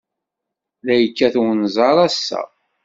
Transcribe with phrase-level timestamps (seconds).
[0.85, 2.41] La yekkat unẓar, ass-a.